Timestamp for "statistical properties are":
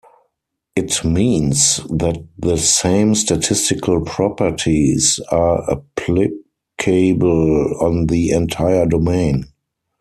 3.13-5.61